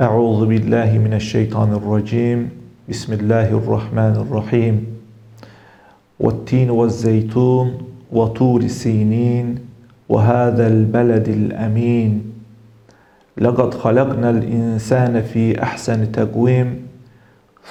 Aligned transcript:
أعوذ 0.00 0.46
بالله 0.46 0.98
من 0.98 1.12
الشيطان 1.12 1.72
الرجيم. 1.76 2.48
بسم 2.88 3.12
الله 3.12 3.48
الرحمن 3.52 4.14
الرحيم. 4.24 4.86
والتين 6.20 6.70
والزيتون 6.70 7.78
وطور 8.12 8.66
سينين 8.66 9.58
وهذا 10.08 10.66
البلد 10.66 11.28
الأمين. 11.28 12.32
لقد 13.38 13.74
خلقنا 13.74 14.30
الإنسان 14.30 15.20
في 15.20 15.62
أحسن 15.62 16.12
تقويم 16.12 16.76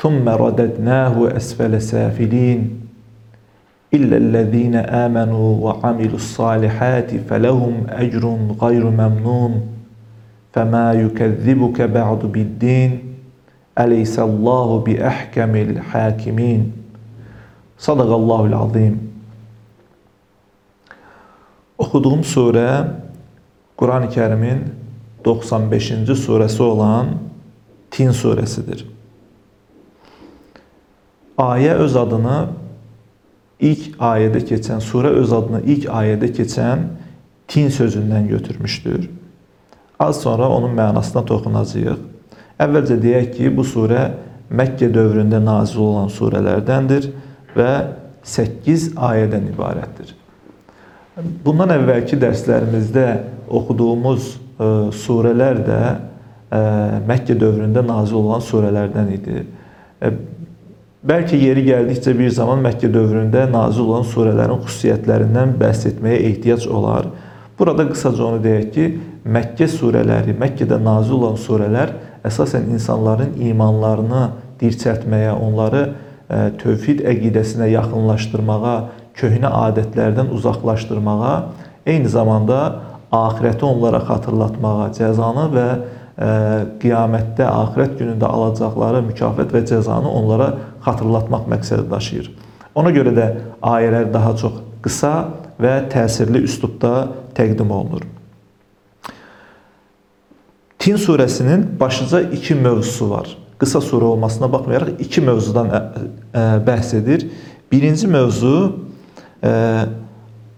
ثم 0.02 0.30
رددناه 0.30 1.38
أسفل 1.38 1.82
سافلين. 1.82 2.70
إلا 3.94 4.18
الذين 4.18 4.76
آمنوا 4.76 5.50
وعملوا 5.66 6.16
الصالحات 6.16 7.10
فلهم 7.16 7.74
أجر 7.90 8.38
غير 8.62 8.90
ممنون. 8.90 9.79
فما 10.53 10.93
يكذبك 10.93 11.83
بعد 11.83 12.19
بالدين 12.35 12.91
أليس 13.79 14.19
الله 14.19 14.69
بأحكم 14.87 15.53
الحاكمين 15.57 16.73
صدق 17.79 18.11
الله 18.21 18.47
العظيم 18.47 19.15
Okuduğum 21.79 22.25
sure 22.25 22.85
Kur'an-ı 23.77 24.11
Kerim'in 24.11 24.59
95. 25.25 25.93
suresi 26.17 26.63
olan 26.63 27.07
Tin 27.91 28.11
suresidir. 28.11 28.87
Aye 31.39 31.73
öz 31.73 31.97
adını 31.97 32.47
ilk 33.61 33.95
ayede 33.99 34.39
geçen, 34.39 34.79
sure 34.79 35.09
öz 35.09 35.33
adını 35.33 35.61
ilk 35.61 35.91
ayede 35.91 36.27
geçen 36.27 36.79
tin 37.49 37.69
sözünden 37.69 38.29
götürmüştür. 38.29 39.11
Az 40.00 40.22
sonra 40.22 40.50
onun 40.50 40.72
mənasına 40.78 41.26
toxunacağıq. 41.28 42.04
Əvvəlcə 42.60 42.96
deyək 43.04 43.32
ki, 43.36 43.50
bu 43.56 43.66
surə 43.68 44.10
Məkkə 44.50 44.88
dövründə 44.90 45.38
nazil 45.44 45.84
olan 45.86 46.08
surələrdəndir 46.10 47.10
və 47.54 47.74
8 48.26 48.94
ayədən 48.96 49.52
ibarətdir. 49.52 50.16
Bundan 51.46 51.76
əvvəlki 51.76 52.18
dərslərimizdə 52.18 53.06
oxuduğumuz 53.60 54.32
ə, 54.32 54.70
surələr 55.04 55.62
də 55.68 55.80
ə, 55.84 56.62
Məkkə 57.12 57.36
dövründə 57.38 57.84
nazil 57.86 58.22
olan 58.24 58.44
surələrdən 58.48 59.14
idi. 59.20 59.44
Ə, 60.00 60.14
Bəlkə 61.10 61.38
yeri 61.40 61.62
gəldikcə 61.68 62.16
bir 62.16 62.32
zaman 62.36 62.64
Məkkə 62.64 62.90
dövründə 62.92 63.46
nazil 63.52 63.86
olan 63.86 64.08
surələrin 64.08 64.64
xüsusiyyətlərindən 64.64 65.54
bəhs 65.60 65.86
etməyə 65.92 66.24
ehtiyac 66.32 66.66
olar. 66.68 67.12
Burada 67.60 67.86
qısaca 67.92 68.26
onu 68.32 68.42
deyək 68.44 68.68
ki, 68.76 68.88
Məkkə 69.30 69.68
surələri, 69.70 70.34
Məkkədə 70.38 70.80
nazil 70.82 71.20
olan 71.20 71.38
surələr 71.38 71.92
əsasən 72.26 72.70
insanların 72.74 73.36
imanlarını 73.50 74.24
dirçəltməyə, 74.62 75.36
onları 75.38 75.84
tövhid 76.62 77.04
əqidəsinə 77.08 77.70
yaxınlaşdırmağa, 77.74 78.76
köhnə 79.20 79.52
adətlərdən 79.68 80.34
uzaqlaşdırmağa, 80.34 81.34
eyni 81.90 82.10
zamanda 82.10 82.60
axirəti 83.14 83.66
onlara 83.66 84.02
xatırlatmağa, 84.10 84.90
cəzanı 84.98 85.48
və 85.56 85.68
qiyamətdə, 86.82 87.48
axirət 87.48 87.98
günündə 88.02 88.28
alacaqları 88.28 89.02
mükafat 89.08 89.54
və 89.56 89.64
cəzanı 89.70 90.10
onlara 90.10 90.52
xatırlatmaq 90.86 91.48
məqsədi 91.54 91.88
daşıyır. 91.92 92.32
Ona 92.76 92.94
görə 92.96 93.16
də 93.16 93.28
ayələr 93.66 94.12
daha 94.14 94.36
çox 94.38 94.62
qısa 94.84 95.14
və 95.60 95.76
təsirli 95.92 96.44
üslubda 96.48 96.94
təqdim 97.36 97.72
olunur. 97.72 98.19
Tin 100.90 100.98
surəsinin 100.98 101.80
başlıca 101.80 102.22
iki 102.22 102.56
mövzusu 102.56 103.10
var. 103.10 103.38
Qısa 103.62 103.78
surə 103.80 104.04
olmasına 104.04 104.48
baxmayaraq 104.52 104.96
iki 105.00 105.22
mövzudan 105.22 105.68
bəhs 106.66 106.96
edir. 106.98 107.28
Birinci 107.72 108.08
mövzu 108.08 108.80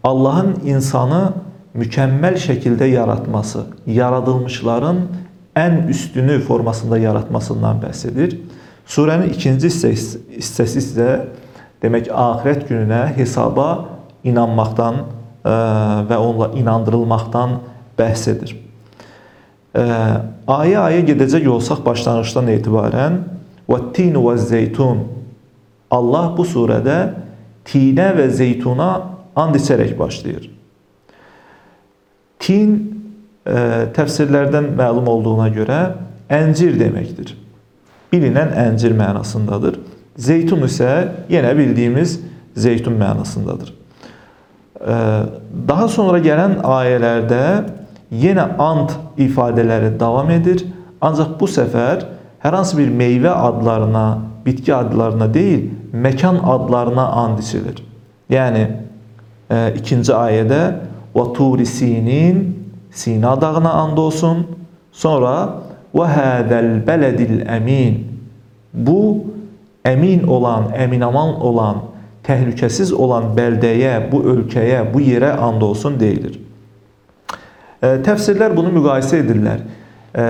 Allahın 0.03 0.53
insanı 0.63 1.33
mükəmməl 1.75 2.39
şəkildə 2.45 2.87
yaratması, 2.93 3.65
yaradılmışların 3.87 5.03
ən 5.55 5.89
üstünü 5.89 6.39
formasında 6.39 6.97
yaratmasından 6.97 7.83
bəhs 7.83 8.07
edir. 8.07 8.39
Surənin 8.87 9.35
ikinci 9.35 9.67
hissəsi 9.67 10.85
isə 10.85 11.11
demək 11.83 12.07
axirət 12.07 12.69
gününə 12.71 13.03
hesaba 13.19 13.67
inanmaqdan 14.23 15.03
və 15.43 16.23
onunla 16.23 16.53
inandırılmaqdan 16.55 17.59
bəhs 17.99 18.29
edir. 18.31 18.60
Ayə-ayə 19.71 21.03
gedəcək 21.07 21.47
olsaq 21.47 21.83
başlanğıcdan 21.85 22.49
etibarən 22.57 23.19
və-tin 23.71 24.17
və-zeytun 24.19 25.05
Allah 25.91 26.31
bu 26.35 26.43
surədə 26.47 26.97
tinə 27.67 28.09
və 28.17 28.27
zeytuna 28.35 28.89
and 29.39 29.55
içərək 29.55 29.93
başlayır. 29.99 30.49
Tin 32.41 32.73
təfsirlərdən 33.95 34.73
məlum 34.77 35.07
olduğuna 35.07 35.47
görə 35.55 35.79
əncir 36.31 36.75
deməkdir. 36.79 37.35
Bilinən 38.11 38.51
əncir 38.67 38.95
mənasındadır. 38.97 39.79
Zeytun 40.19 40.65
isə 40.67 40.91
yenə 41.31 41.53
bildiyimiz 41.55 42.19
zeytun 42.59 42.97
mənasındadır. 42.99 43.71
Daha 45.67 45.87
sonra 45.87 46.19
gələn 46.19 46.57
ayələrdə 46.65 47.43
yenə 48.11 48.45
ant 48.59 48.93
ifadələri 49.17 49.93
davam 49.99 50.29
edir. 50.31 50.65
Ancaq 51.01 51.37
bu 51.39 51.47
səfər 51.49 52.05
hər 52.43 52.57
hansı 52.57 52.77
bir 52.77 52.91
meyvə 52.93 53.31
adlarına, 53.31 54.05
bitki 54.45 54.73
adlarına 54.75 55.33
deyil, 55.33 55.69
məkan 55.93 56.39
adlarına 56.43 57.07
and 57.25 57.39
içilir. 57.39 57.81
Yəni 58.29 58.67
ikinci 59.77 60.13
ayədə 60.15 60.61
və 61.15 61.27
turi 61.35 61.65
sinin 61.65 62.61
Sina 62.91 63.41
dağına 63.41 63.71
and 63.71 63.97
olsun. 63.97 64.45
Sonra 64.91 65.35
hədəl 65.95 66.81
bələdil 66.87 67.45
əmin. 67.47 68.01
Bu 68.73 68.99
əmin 69.87 70.27
olan, 70.27 70.73
əminaman 70.75 71.37
olan, 71.39 71.81
təhlükəsiz 72.27 72.91
olan 72.93 73.31
bəldəyə, 73.37 74.11
bu 74.11 74.21
ölkəyə, 74.33 74.83
bu 74.93 74.99
yerə 75.03 75.31
and 75.39 75.63
olsun 75.63 75.99
deyilir. 75.99 76.39
E, 77.81 77.97
təfsirlər 78.05 78.53
bunu 78.53 78.71
müqayisə 78.75 79.23
edirlər. 79.23 79.63
E, 80.13 80.23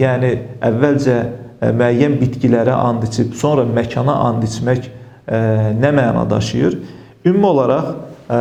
yəni 0.00 0.32
əvvəlcə 0.64 1.16
e, 1.16 1.72
müəyyən 1.76 2.16
bitkilərə 2.22 2.72
and 2.72 3.04
içib, 3.04 3.34
sonra 3.36 3.66
məkana 3.68 4.14
and 4.30 4.46
içmək 4.46 4.86
e, 4.88 5.40
nə 5.76 5.90
məna 5.92 6.24
daşıyır? 6.30 6.78
Ümumi 7.26 7.46
olaraq 7.46 7.90
e, 7.92 8.38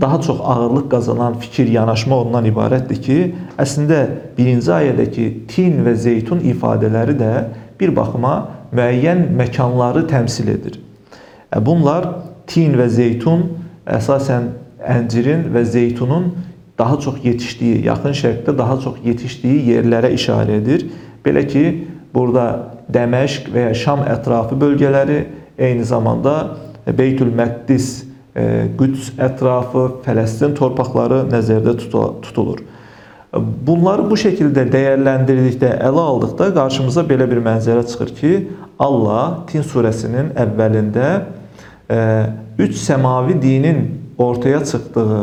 daha 0.00 0.20
çox 0.20 0.40
ağırlıq 0.44 0.90
qazanan 0.90 1.38
fikir, 1.40 1.68
yanaşma 1.72 2.20
ondan 2.20 2.44
ibarətdir 2.50 3.00
ki, 3.02 3.18
əslində 3.58 4.02
birinci 4.36 4.70
ayədəki 4.74 5.26
tin 5.48 5.80
və 5.86 5.96
zeytun 5.96 6.44
ifadələri 6.52 7.16
də 7.18 7.32
bir 7.80 7.94
baxıma 7.96 8.34
müəyyən 8.76 9.24
məkanları 9.40 10.04
təmsil 10.10 10.52
edir. 10.52 10.76
E, 11.48 11.64
bunlar 11.64 12.12
tin 12.46 12.76
və 12.76 12.90
zeytun 12.92 13.48
əsasən 13.88 14.52
əncirin 14.84 15.48
və 15.54 15.64
zeytunun 15.64 16.28
daha 16.78 16.98
çox 17.00 17.18
yetişdiyi, 17.24 17.84
yaxın 17.86 18.14
şərqdə 18.14 18.54
daha 18.58 18.78
çox 18.80 19.00
yetişdiyi 19.04 19.62
yerlərə 19.72 20.12
işarə 20.14 20.60
edir. 20.62 20.86
Belə 21.24 21.46
ki, 21.50 21.64
burada 22.14 22.74
Dəməşq 22.92 23.50
və 23.52 23.66
ya 23.66 23.74
Şam 23.76 24.04
ətrafı 24.06 24.56
bölgələri, 24.60 25.18
eyni 25.58 25.84
zamanda 25.84 26.56
Beytül 26.86 27.34
Məqdis 27.36 28.06
Qüds 28.78 29.10
ətrafı, 29.18 29.88
Fələstin 30.04 30.54
torpaqları 30.56 31.24
nəzərdə 31.32 31.74
tutulur. 32.22 32.62
Bunları 33.34 34.06
bu 34.08 34.16
şəkildə 34.16 34.64
dəyərləndirdikdə, 34.72 35.74
ələ 35.84 36.04
aldıqda 36.12 36.48
qarşımıza 36.56 37.02
belə 37.08 37.26
bir 37.28 37.42
mənzərə 37.44 37.82
çıxır 37.90 38.14
ki, 38.20 38.32
Allah 38.78 39.42
Tin 39.50 39.66
surəsinin 39.66 40.30
əvvəlində 40.38 41.10
üç 42.62 42.78
səmavi 42.78 43.36
dinin 43.42 43.82
ortaya 44.16 44.62
çıxdığı, 44.64 45.18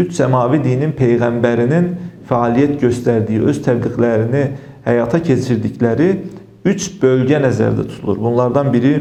üç 0.00 0.16
səmavi 0.18 0.62
dinin 0.64 0.92
peyğəmbərinin 0.96 1.90
fəaliyyət 2.30 2.76
göstərdiyi, 2.80 3.42
öz 3.50 3.58
təbliğlərini 3.64 4.44
həyata 4.86 5.20
keçirdikləri 5.24 6.10
üç 6.68 6.86
bölgə 7.02 7.40
nəzərdə 7.42 7.86
tutulur. 7.88 8.20
Bunlardan 8.20 8.72
biri 8.72 8.94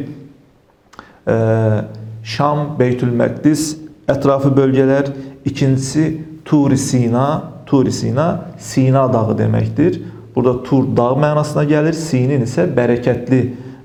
Şam, 2.23 2.75
Beytül 2.79 3.11
Məqdis 3.15 3.75
ətrafı 4.09 4.51
bölgələr, 4.55 5.11
ikincisi 5.45 6.23
Turi 6.45 6.77
Sina, 6.77 7.25
Turi 7.65 7.91
Sina 7.93 8.49
Sina 8.57 9.05
dağı 9.13 9.37
deməkdir. 9.37 10.01
Burada 10.35 10.63
Tur 10.63 10.87
dağ 10.97 11.13
mənasına 11.21 11.65
gəlir, 11.69 11.93
Sinin 11.93 12.43
isə 12.47 12.65
bərəkətli 12.75 13.41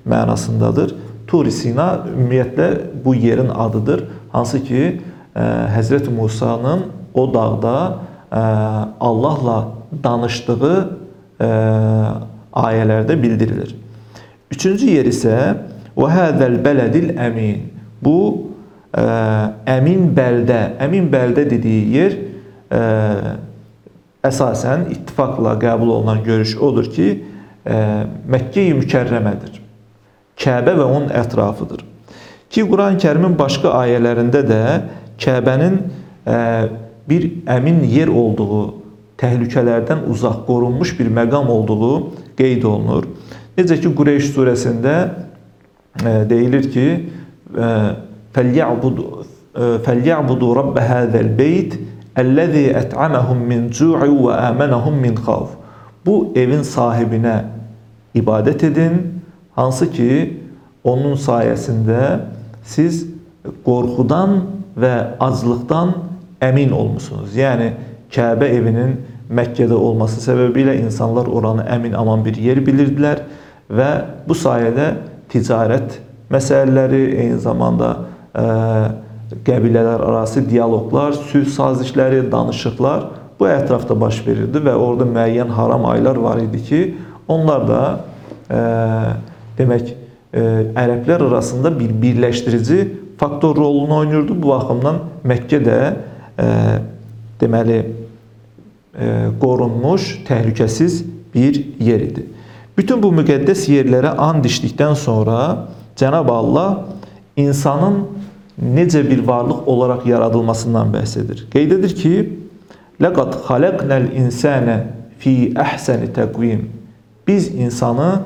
mənasındadır. 0.08 0.94
Turi 1.28 1.52
Sina 1.52 2.04
ümumiyyətlə 2.08 2.68
bu 3.04 3.14
yerin 3.14 3.48
adıdır. 3.48 4.06
Hansı 4.32 4.64
ki, 4.64 5.00
Həzrət 5.34 6.08
Musa'nın 6.14 6.84
o 7.14 7.34
dağda 7.34 7.98
Allahla 9.00 9.68
danışdığı 10.04 10.98
ayelerde 12.52 13.22
bildirilir. 13.22 13.76
Üçüncü 14.50 14.90
yer 14.90 15.04
ise 15.04 15.56
ve 15.98 16.04
hazel 16.04 16.64
beledil 16.64 17.18
emin. 17.18 17.72
Bu 18.02 18.46
e, 18.98 19.02
emin 19.66 20.16
belde, 20.16 20.72
emin 20.80 21.12
belde 21.12 21.50
dediği 21.50 21.96
yer 21.96 22.12
e, 22.72 23.10
esasen 24.24 24.80
ittifakla 24.90 25.58
kabul 25.58 25.88
olunan 25.88 26.24
görüş 26.24 26.56
odur 26.56 26.84
ki 26.84 27.24
e, 27.66 28.04
Mekke-i 28.28 28.74
Mükerremedir. 28.74 29.64
Kabe 30.44 30.76
ve 30.76 30.82
onun 30.82 31.08
etrafıdır. 31.08 31.84
Ki 32.50 32.68
Kur'an-ı 32.68 32.98
Kerim'in 32.98 33.38
başka 33.38 33.70
ayelerinde 33.70 34.48
de 34.48 34.64
Kabe'nin 35.24 35.82
e, 36.26 36.64
bir 37.08 37.26
əmin 37.46 37.82
yer 37.88 38.08
olduğu, 38.08 38.80
təhlükələrdən 39.20 40.06
uzaq 40.10 40.44
qorunmuş 40.48 40.96
bir 40.98 41.10
məqam 41.12 41.48
olduğu 41.48 41.94
qeyd 42.38 42.64
olunur. 42.66 43.06
Necə 43.56 43.78
ki 43.80 43.92
Qureyş 43.94 44.32
surəsində 44.34 44.94
e, 46.02 46.14
deyilir 46.30 46.70
ki, 46.72 46.86
e, 47.54 47.68
"Fəlyəbud 48.34 49.02
fəlyəbudu 49.86 50.48
e, 50.50 50.56
rabb 50.58 50.78
hadzal 50.78 51.28
beyt 51.38 51.78
allazi 52.16 52.66
at'amahum 52.76 53.38
min 53.38 53.70
cu'i 53.70 54.10
və 54.26 54.38
amanahum 54.50 54.94
min 54.94 55.14
xawf." 55.14 55.54
Bu 56.06 56.32
evin 56.36 56.60
sahibinə 56.66 57.44
ibadət 58.14 58.66
edin, 58.66 59.22
hansı 59.54 59.90
ki 59.92 60.40
onun 60.84 61.14
sayəsində 61.16 62.20
siz 62.64 63.06
qorxudan 63.64 64.40
və 64.76 65.16
aclıqdan 65.20 65.94
emin 66.48 66.70
olmuşsunuz. 66.70 67.36
Yani 67.36 67.72
Kabe 68.14 68.46
evinin 68.46 69.00
Mekke'de 69.28 69.74
olması 69.74 70.20
sebebiyle 70.20 70.80
insanlar 70.80 71.26
oranı 71.26 71.62
emin 71.62 71.92
aman 71.92 72.24
bir 72.24 72.34
yer 72.34 72.66
bilirdiler 72.66 73.18
ve 73.70 73.86
bu 74.28 74.34
sayede 74.34 74.94
ticaret 75.28 76.00
meseleleri 76.30 77.20
aynı 77.20 77.38
zamanda 77.38 77.96
e, 78.34 78.44
qəbilələr 79.46 80.04
arası 80.04 80.44
diyaloglar, 80.50 81.12
sülh 81.12 81.48
sazişləri, 81.48 82.30
danışıqlar 82.32 83.06
bu 83.40 83.48
ətrafda 83.48 83.96
baş 84.00 84.20
verirdi 84.26 84.60
və 84.62 84.74
orada 84.74 85.06
müəyyən 85.08 85.48
haram 85.48 85.86
aylar 85.90 86.16
var 86.16 86.38
idi 86.42 86.62
ki, 86.64 86.80
onlar 87.28 87.68
da 87.68 87.80
e, 88.50 88.60
demək 89.58 89.90
e, 89.90 90.42
ərəblər 90.84 91.28
arasında 91.28 91.72
bir 91.78 91.90
birləşdirici 92.02 92.88
faktor 93.18 93.56
rolunu 93.56 93.96
oynayırdı. 93.96 94.42
Bu 94.42 94.48
baxımdan 94.48 95.00
Məkkə 95.26 95.60
də 95.64 95.78
deməli 97.40 97.78
e, 98.94 99.28
qorunmuş, 99.40 100.24
təhlükəsiz 100.28 101.02
bir 101.34 101.60
yer 101.80 102.00
idi. 102.00 102.26
Bütün 102.78 103.02
bu 103.02 103.12
müqəddəs 103.14 103.66
yerlərə 103.70 104.16
and 104.18 104.44
içdikdən 104.44 104.94
sonra 104.98 105.68
Cenab-ı 105.96 106.32
Allah 106.32 106.86
insanın 107.36 108.06
necə 108.58 109.02
bir 109.10 109.22
varlıq 109.26 109.66
olaraq 109.66 110.06
yaradılmasından 110.06 110.90
bəhs 110.94 111.18
edir. 111.20 111.46
Qeyd 111.50 111.70
edir 111.70 111.94
ki: 111.96 112.38
"Laqad 113.00 113.34
xalaqnal 113.46 114.12
insane 114.12 114.86
fi 115.18 115.52
ahsani 115.56 116.10
təqvim." 116.16 116.66
Biz 117.26 117.54
insanı 117.54 118.20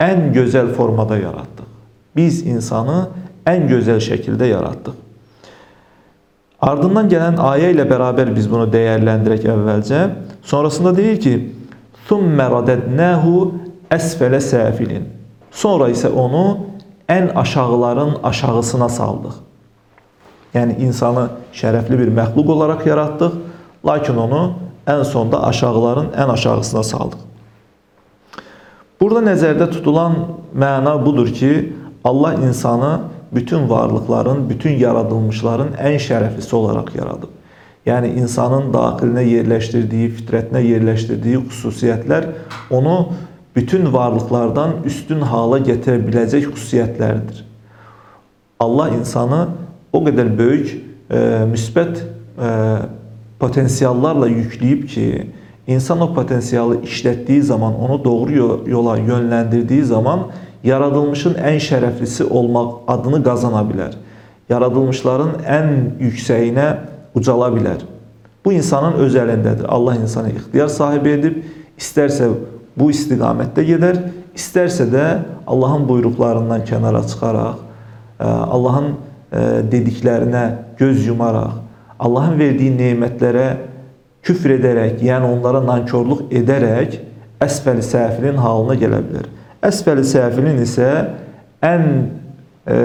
en 0.00 0.32
güzel 0.32 0.66
formada 0.66 1.18
yarattık. 1.18 1.66
Biz 2.16 2.46
insanı 2.46 3.08
en 3.46 3.68
güzel 3.68 4.00
şekilde 4.00 4.46
yarattık. 4.46 4.94
Ardından 6.61 7.09
gelen 7.09 7.37
ayet 7.37 7.75
ile 7.75 7.89
beraber 7.89 8.35
biz 8.35 8.51
bunu 8.51 8.73
değerlendirek 8.73 9.45
evvelce. 9.45 10.09
Sonrasında 10.41 10.97
değil 10.97 11.19
ki 11.19 11.55
ثُمَّ 12.09 12.37
رَدَدْنَاهُ 12.37 13.49
esfele 13.91 14.37
سَافِلٍ 14.37 15.01
Sonra 15.51 15.89
ise 15.89 16.09
onu 16.09 16.57
en 17.09 17.27
aşağıların 17.27 18.17
aşağısına 18.23 18.89
saldık. 18.89 19.31
Yani 20.53 20.75
insanı 20.79 21.29
şerefli 21.51 21.99
bir 21.99 22.07
məxluq 22.07 22.51
olarak 22.51 22.85
yarattık. 22.85 23.33
Lakin 23.85 24.15
onu 24.15 24.53
en 24.87 25.03
sonda 25.03 25.43
aşağıların 25.43 26.07
en 26.17 26.29
aşağısına 26.29 26.83
saldık. 26.83 27.19
Burada 29.01 29.19
nəzərdə 29.19 29.69
tutulan 29.69 30.13
məna 30.57 31.05
budur 31.05 31.27
ki, 31.27 31.73
Allah 32.03 32.33
insanı 32.33 32.99
bütün 33.32 33.68
varlıkların, 33.68 34.50
bütün 34.50 34.70
yaradılmışların 34.70 35.68
en 35.78 35.98
şərəflisi 35.98 36.54
olarak 36.54 36.94
yaradı. 36.94 37.26
Yani 37.86 38.08
insanın 38.08 38.72
daxilinə 38.72 39.22
yerləşdirdiyi, 39.24 40.10
fitrətinə 40.18 40.60
yerləşdirdiyi 40.60 41.40
xüsusiyyətlər 41.48 42.26
onu 42.70 43.12
bütün 43.56 43.92
varlıklardan 43.92 44.82
üstün 44.84 45.20
hala 45.20 45.58
gətirə 45.64 45.98
biləcək 46.06 46.50
xüsusiyyətlərdir. 46.52 47.44
Allah 48.60 48.88
insanı 48.88 49.48
o 49.92 50.04
kadar 50.04 50.38
büyük, 50.38 50.74
e, 51.10 51.18
müsbət 51.50 52.02
e, 52.02 52.50
potensiallarla 53.40 54.28
yükləyib 54.28 54.86
ki, 54.86 55.26
insan 55.66 56.00
o 56.00 56.14
potansiyeli 56.14 56.82
işlettiği 56.84 57.42
zaman, 57.42 57.80
onu 57.80 58.04
doğru 58.04 58.32
yola 58.70 58.98
yönlendirdiği 58.98 59.84
zaman 59.84 60.20
yaradılmışın 60.64 61.34
en 61.34 61.58
şereflisi 61.58 62.24
olmak 62.24 62.74
adını 62.88 63.24
kazanabilir. 63.24 63.98
Yaradılmışların 64.48 65.30
en 65.48 65.92
yükseğine 66.00 66.76
ucalabilir. 67.14 67.76
Bu 68.44 68.52
insanın 68.52 68.92
özelindedir. 68.92 69.64
Allah 69.68 69.96
insanı 69.96 70.30
ihtiyar 70.30 70.68
sahibi 70.68 71.08
edip 71.08 71.44
isterse 71.78 72.28
bu 72.76 72.90
istikamette 72.90 73.64
gider, 73.64 73.96
isterse 74.34 74.92
de 74.92 75.18
Allah'ın 75.46 75.88
buyruklarından 75.88 76.64
kenara 76.64 77.06
çıkarak, 77.06 77.54
e, 78.20 78.24
Allah'ın 78.24 78.86
e, 79.32 79.38
dediklerine 79.72 80.54
göz 80.78 81.06
yumarak, 81.06 81.50
Allah'ın 81.98 82.38
verdiği 82.38 82.76
nimetlere 82.76 83.56
küfür 84.22 84.50
ederek, 84.50 85.02
yani 85.02 85.26
onlara 85.26 85.66
nankörlük 85.66 86.32
ederek 86.32 87.00
esfel 87.40 87.82
safilin 87.82 88.36
halına 88.36 88.74
gelebilir. 88.74 89.26
Esfel 89.62 90.04
safilin 90.04 90.58
ise 90.58 91.10
en 91.62 91.82
e, 92.68 92.76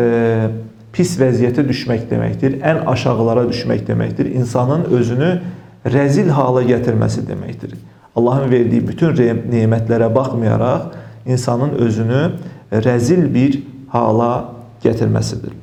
pis 0.93 1.15
vəziyyətə 1.19 1.63
düşmək 1.67 2.07
deməkdir, 2.09 2.59
en 2.63 2.85
aşağılara 2.87 3.47
düşmək 3.49 3.85
deməkdir. 3.87 4.31
İnsanın 4.31 4.83
özünü 4.83 5.41
rezil 5.85 6.29
hala 6.29 6.63
getirmesi 6.63 7.21
deməkdir. 7.21 7.75
Allah'ın 8.15 8.51
verdiği 8.51 8.87
bütün 8.87 9.15
nimetlere 9.51 10.15
bakmayarak 10.15 10.81
insanın 11.25 11.69
özünü 11.69 12.31
rezil 12.73 13.33
bir 13.33 13.63
hala 13.89 14.45
getirmesidir. 14.83 15.53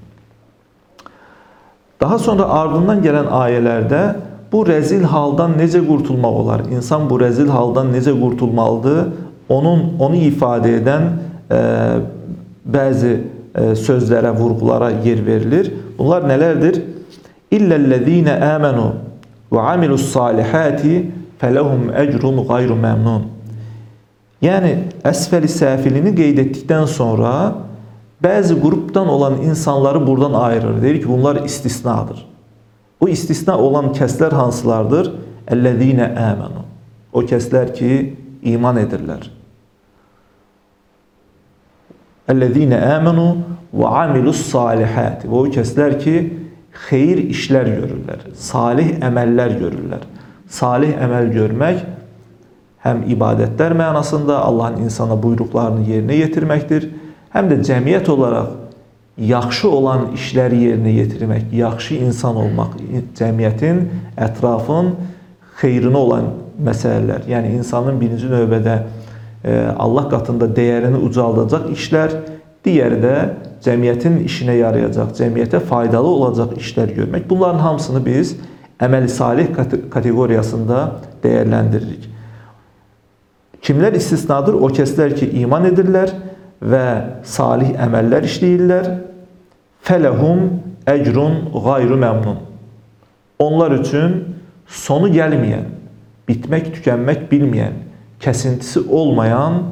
Daha 2.01 2.19
sonra 2.19 2.45
ardından 2.49 3.03
gelen 3.03 3.27
ayelerde 3.27 4.17
bu 4.53 4.67
rezil 4.67 5.03
haldan 5.03 5.53
necə 5.53 5.87
qurtulmaq 5.87 6.29
olar? 6.29 6.61
İnsan 6.71 7.11
bu 7.11 7.21
rezil 7.21 7.49
haldan 7.49 7.93
necə 7.95 8.21
qurtulmalıdır? 8.21 9.09
Onun 9.49 9.99
onu 9.99 10.17
ifade 10.17 10.77
eden 10.77 11.03
e, 11.51 11.59
bəzi 12.67 13.13
e, 13.55 13.63
sözlərə, 13.77 14.33
vurğulara 14.37 14.91
yer 14.91 15.27
verilir. 15.27 15.73
Bunlar 15.99 16.29
nelerdir? 16.29 16.83
İllellezine 17.51 18.45
amenu 18.45 18.93
ve 19.53 19.61
amilus 19.61 20.13
salihati 20.13 21.11
felehum 21.39 21.95
ecrun 21.97 22.49
gayru 22.49 22.77
memnun. 22.77 23.23
Yani 24.43 24.79
esfel 25.05 25.49
safilini 25.49 26.15
qeyd 26.15 26.87
sonra 26.87 27.55
bazı 28.25 28.55
gruptan 28.55 29.09
olan 29.09 29.43
insanları 29.43 30.07
buradan 30.07 30.33
ayırır. 30.33 30.83
Der 30.83 31.01
ki 31.01 31.09
bunlar 31.09 31.45
istisnadır. 31.45 32.27
Bu 33.01 33.09
istisna 33.09 33.59
olan 33.59 33.91
kəslər 33.93 34.31
hansılardır? 34.31 35.13
Əllezine 35.51 36.07
amenu. 36.19 36.63
O 37.13 37.23
kəslər 37.23 37.75
ki 37.75 38.17
iman. 38.43 38.79
Əllezine 42.33 42.79
amenu 42.97 43.29
və 43.73 43.91
amilus 44.05 44.45
salihat. 44.51 45.27
Və 45.27 45.43
o 45.43 45.49
kəslər 45.53 45.99
ki 46.03 46.17
xeyir 46.89 47.21
işlər 47.33 47.69
görürlər, 47.69 48.29
salih 48.39 48.95
əməllər 49.05 49.59
görürlər. 49.61 50.07
Salih 50.53 50.97
əməl 51.01 51.31
görmək 51.33 51.83
həm 52.85 53.05
ibadətlər 53.15 53.77
mənasında 53.79 54.41
Allahın 54.43 54.83
insana 54.87 55.17
buyruqlarını 55.23 55.87
yerinə 55.87 56.19
yetirməkdir, 56.25 56.89
həm 57.33 57.49
də 57.53 57.61
cəmiyyət 57.69 58.11
olaraq 58.13 58.51
yaxşı 59.23 59.69
olan 59.69 60.11
işləri 60.17 60.63
yerinə 60.67 60.93
yetirmək, 60.97 61.53
yaxşı 61.55 62.01
insan 62.09 62.37
olmaq, 62.41 62.79
cəmiyyətin, 63.19 63.85
ətrafın 64.17 64.95
xeyrinə 65.61 65.99
olan 65.99 66.29
məsələlər. 66.65 67.27
Yəni 67.31 67.57
insanın 67.59 67.99
birinci 68.01 68.31
növbədə 68.31 68.77
e, 69.45 69.57
Allah 69.77 70.09
qatında 70.13 70.49
dəyərini 70.57 71.01
ucaldacaq 71.07 71.69
işlər, 71.75 72.17
digəri 72.65 73.01
də 73.03 73.17
cəmiyyətin 73.65 74.21
işinə 74.27 74.57
yarayacaq, 74.59 75.13
cəmiyyətə 75.19 75.61
faydalı 75.69 76.09
olacaq 76.09 76.57
işlər 76.61 76.95
görmək. 76.97 77.29
Bunların 77.31 77.63
hamısını 77.63 78.03
biz 78.07 78.37
əməli 78.83 79.09
salih 79.13 79.53
kateqoriyasında 79.93 80.83
dəyərləndiririk. 81.23 82.09
Kimlər 83.63 83.95
istisnadır? 83.95 84.57
O 84.59 84.71
kəslər 84.75 85.15
ki, 85.15 85.29
iman 85.45 85.69
edirlər 85.69 86.11
və 86.63 86.87
salih 87.27 87.77
əməllər 87.79 88.27
işləyirlər. 88.27 88.89
Fələhum 89.87 90.43
əcrun 90.91 91.39
gayru 91.55 91.99
məmnun. 91.99 92.41
Onlar 93.43 93.75
üçün 93.79 94.32
sonu 94.73 95.11
gəlməyən, 95.13 95.69
bitmək, 96.29 96.73
tükənmək 96.79 97.27
bilməyən, 97.31 97.79
kəsintisi 98.23 98.85
olmayan 98.89 99.67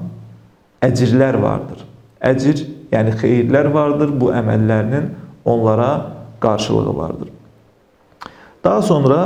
əcirlər 0.84 1.38
vardır. 1.40 1.84
Əcir, 2.20 2.64
yəni 2.92 3.14
xeyirlər 3.20 3.70
vardır. 3.72 4.12
Bu 4.20 4.32
əməllərinin 4.34 5.10
onlara 5.44 5.90
qarşılığı 6.40 6.96
vardır. 6.96 7.28
Daha 8.64 8.82
sonra 8.82 9.20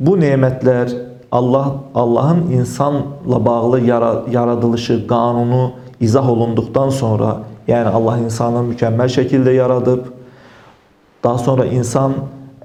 bu 0.00 0.18
nemətlər 0.20 0.92
Allah 1.32 1.74
Allahın 1.94 2.50
insanla 2.52 3.44
bağlı 3.44 3.80
yara- 3.80 4.24
yaradılışı, 4.30 5.06
qanunu 5.06 5.72
izah 6.00 6.28
olunduqdan 6.28 6.90
sonra, 6.90 7.38
yəni 7.68 7.88
Allah 7.88 8.18
insanı 8.18 8.62
mükəmməl 8.72 9.08
şəkildə 9.08 9.52
yaradıb, 9.56 10.04
daha 11.24 11.38
sonra 11.38 11.66
insan 11.66 12.12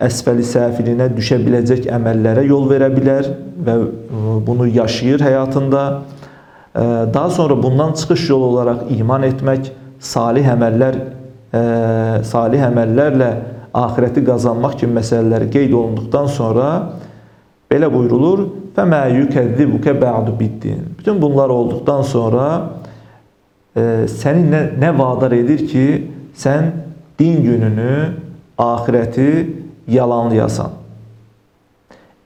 əsfəli 0.01 0.43
səfilinə 0.45 1.09
düşə 1.13 1.37
biləcək 1.43 1.85
əməllərə 1.93 2.43
yol 2.47 2.65
verə 2.69 2.89
bilər 2.93 3.27
və 3.65 3.75
e, 3.77 4.33
bunu 4.47 4.67
yaşayır 4.67 5.23
həyatında. 5.27 5.83
E, 6.73 6.83
Daha 7.13 7.29
sonra 7.29 7.63
bundan 7.63 7.93
çıxış 7.93 8.29
yolu 8.29 8.45
olaraq 8.45 8.89
iman 8.97 9.27
etmək, 9.29 9.71
salih 9.99 10.47
əməllər 10.55 10.97
e, 11.53 11.61
salih 12.25 12.65
əməllərlə 12.69 13.31
axirəti 13.77 14.25
qazanmaq 14.25 14.79
kimi 14.81 14.97
məsələlər 14.99 15.47
qeyd 15.53 15.73
olunduqdan 15.77 16.27
sonra 16.27 16.67
belə 17.71 17.91
buyurulur: 17.93 18.47
"Fəmə 18.75 19.03
yukəzzibuke 19.19 19.93
ba'du 20.01 20.33
biddin." 20.39 20.81
Bütün 20.97 21.21
bunlar 21.21 21.49
olduqdan 21.49 22.01
sonra 22.01 22.47
səni 24.11 24.49
nə, 24.51 24.59
nə 24.81 24.89
vadar 24.97 25.31
edir 25.31 25.61
ki, 25.67 25.85
sən 26.35 26.71
din 27.19 27.43
gününü, 27.45 27.93
axirəti 28.59 29.29
yalanlayasan. 29.87 30.71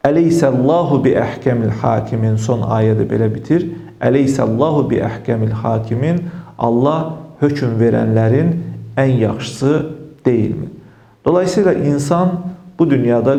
Əleyhissallahu 0.06 1.02
bi 1.06 1.16
əhkəmil 1.18 1.72
hakimin 1.82 2.38
son 2.38 2.62
ayədə 2.62 3.08
belə 3.10 3.30
bitir. 3.34 3.66
Əleyhissallahu 4.02 4.86
bi 4.92 5.00
əhkəmil 5.02 5.56
hakimin 5.64 6.20
Allah 6.58 7.16
hökm 7.42 7.80
verənlərin 7.80 8.52
ən 8.98 9.16
yaxşısı 9.24 9.72
deyilmi? 10.26 10.70
Dolayısıyla 11.26 11.74
insan 11.74 12.30
bu 12.80 12.90
dünyada 12.90 13.36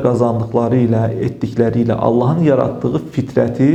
etdikləri 1.13 1.85
ilə 1.85 1.93
Allahın 1.93 2.43
yaratdığı 2.43 3.03
fitrəti 3.15 3.71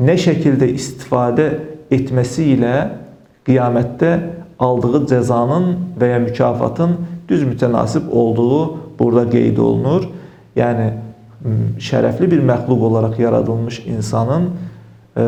nə 0.00 0.16
şəkildə 0.18 0.72
istifadə 0.74 1.48
etməsi 1.90 2.54
ilə 2.56 2.74
qiyamətdə 3.46 4.12
aldığı 4.58 5.04
cəzanın 5.12 5.68
və 6.00 6.12
ya 6.12 6.18
mükafatın 6.24 6.96
düz 7.28 7.44
mütənasib 7.46 8.10
olduğu 8.10 8.87
burada 8.98 9.28
qeyd 9.30 9.58
olunur. 9.58 10.08
Yəni 10.58 10.88
şərəfli 11.78 12.30
bir 12.30 12.42
məxluq 12.42 12.82
olaraq 12.90 13.18
yaradılmış 13.20 13.82
insanın 13.86 14.50
e, 15.16 15.24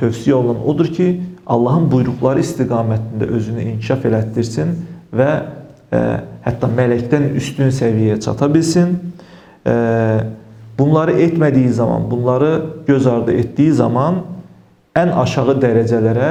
tövsiyə 0.00 0.32
olunan 0.32 0.64
odur 0.68 0.86
ki, 0.86 1.08
Allahın 1.46 1.88
buyruqları 1.92 2.40
istiqamətində 2.44 3.28
özünü 3.36 3.66
inkişaf 3.74 4.06
elətdirsin 4.08 4.72
və 5.16 5.28
e, 5.92 6.00
hətta 6.44 6.70
mələkdən 6.72 7.32
üstün 7.36 7.72
səviyyəyə 7.74 8.20
çata 8.24 8.48
bilsin. 8.54 8.96
E, 9.66 9.74
bunları 10.78 11.18
etmədiyi 11.28 11.68
zaman, 11.76 12.10
bunları 12.10 12.52
göz 12.86 13.06
ardı 13.06 13.32
etdiyi 13.32 13.72
zaman 13.72 14.22
ən 14.96 15.12
aşağı 15.12 15.58
dərəcələrə 15.60 16.30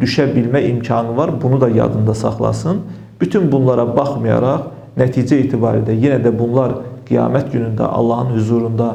düşə 0.00 0.28
bilmə 0.34 0.60
imkanı 0.68 1.16
var. 1.16 1.32
Bunu 1.42 1.60
da 1.60 1.68
yadında 1.68 2.14
saxlasın. 2.14 2.80
Bütün 3.20 3.52
bunlara 3.52 3.96
baxmayaraq 3.96 4.73
nəticə 4.98 5.40
itibarilə 5.44 5.96
yenə 5.98 6.20
də 6.24 6.32
bunlar 6.34 6.78
qiyamət 7.08 7.50
günündə 7.52 7.88
Allahın 7.88 8.34
huzurunda 8.36 8.88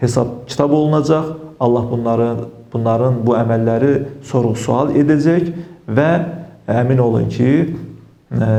hesab 0.00 0.46
kitab 0.46 0.70
olunacaq. 0.70 1.34
Allah 1.60 1.90
bunları 1.90 2.30
bunların 2.72 3.20
bu 3.26 3.36
əməlləri 3.38 3.92
sorğu-sual 4.26 4.92
edəcək 5.00 5.48
və 5.88 6.10
əmin 6.68 7.00
olun 7.00 7.28
ki, 7.32 7.52
e, 8.34 8.50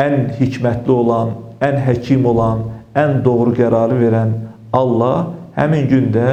ən 0.00 0.16
hikmətli 0.38 0.94
olan, 0.94 1.34
ən 1.60 1.76
həkim 1.84 2.24
olan, 2.30 2.64
ən 2.96 3.20
doğru 3.24 3.52
qərarı 3.58 3.98
verən 4.00 4.34
Allah 4.72 5.34
həmin 5.58 5.88
gündə 5.90 6.26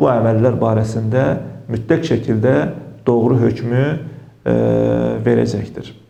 bu 0.00 0.10
əməllər 0.10 0.58
barəsində 0.60 1.26
mütləq 1.70 2.08
şəkildə 2.08 2.56
doğru 3.06 3.38
hökmü 3.44 3.84
e, 3.84 4.54
verəcəkdir. 5.26 6.01